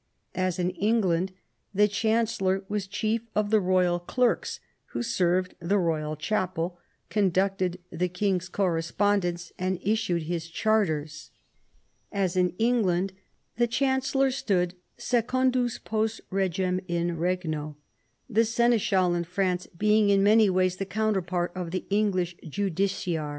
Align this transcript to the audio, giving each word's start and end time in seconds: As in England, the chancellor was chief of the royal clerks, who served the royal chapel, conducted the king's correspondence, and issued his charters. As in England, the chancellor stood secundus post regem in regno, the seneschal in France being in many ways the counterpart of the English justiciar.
As 0.33 0.57
in 0.57 0.71
England, 0.71 1.31
the 1.75 1.87
chancellor 1.87 2.65
was 2.67 2.87
chief 2.87 3.21
of 3.35 3.51
the 3.51 3.59
royal 3.59 3.99
clerks, 3.99 4.59
who 4.93 5.03
served 5.03 5.53
the 5.59 5.77
royal 5.77 6.15
chapel, 6.15 6.79
conducted 7.11 7.77
the 7.91 8.09
king's 8.09 8.49
correspondence, 8.49 9.51
and 9.59 9.77
issued 9.83 10.23
his 10.23 10.47
charters. 10.47 11.29
As 12.11 12.35
in 12.35 12.55
England, 12.57 13.13
the 13.57 13.67
chancellor 13.67 14.31
stood 14.31 14.73
secundus 14.97 15.77
post 15.77 16.21
regem 16.31 16.79
in 16.87 17.15
regno, 17.19 17.77
the 18.27 18.43
seneschal 18.43 19.13
in 19.13 19.23
France 19.23 19.67
being 19.67 20.09
in 20.09 20.23
many 20.23 20.49
ways 20.49 20.77
the 20.77 20.85
counterpart 20.87 21.51
of 21.53 21.69
the 21.69 21.85
English 21.91 22.35
justiciar. 22.43 23.29